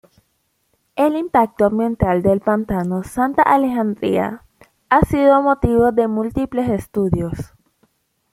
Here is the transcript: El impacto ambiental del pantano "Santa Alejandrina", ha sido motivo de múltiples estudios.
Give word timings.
El 0.95 1.15
impacto 1.15 1.65
ambiental 1.67 2.23
del 2.23 2.39
pantano 2.39 3.03
"Santa 3.03 3.43
Alejandrina", 3.43 4.41
ha 4.89 5.01
sido 5.01 5.43
motivo 5.43 5.91
de 5.91 6.07
múltiples 6.07 6.71
estudios. 6.71 7.53